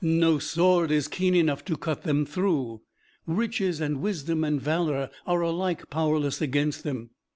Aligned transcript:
No 0.03 0.39
sword 0.39 0.89
is 0.89 1.07
keen 1.07 1.35
enough 1.35 1.63
to 1.65 1.77
cut 1.77 2.01
them 2.05 2.25
through; 2.25 2.81
riches 3.27 3.79
and 3.79 4.01
wisdom 4.01 4.43
and 4.43 4.59
valor 4.59 5.11
are 5.27 5.41
alike 5.41 5.91
powerless 5.91 6.41
against 6.41 6.83
them. 6.83 7.11